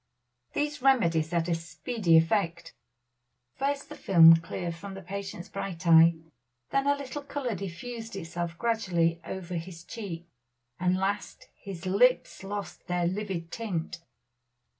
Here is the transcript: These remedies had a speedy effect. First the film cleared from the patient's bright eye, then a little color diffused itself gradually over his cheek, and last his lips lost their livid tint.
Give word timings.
These 0.53 0.81
remedies 0.81 1.29
had 1.29 1.47
a 1.47 1.53
speedy 1.53 2.17
effect. 2.17 2.73
First 3.57 3.87
the 3.87 3.95
film 3.95 4.37
cleared 4.37 4.73
from 4.73 4.95
the 4.95 5.01
patient's 5.03 5.47
bright 5.47 5.85
eye, 5.85 6.15
then 6.71 6.87
a 6.87 6.95
little 6.95 7.21
color 7.21 7.53
diffused 7.53 8.15
itself 8.15 8.57
gradually 8.57 9.21
over 9.23 9.53
his 9.57 9.83
cheek, 9.83 10.25
and 10.79 10.97
last 10.97 11.49
his 11.55 11.85
lips 11.85 12.43
lost 12.43 12.87
their 12.87 13.05
livid 13.05 13.51
tint. 13.51 14.01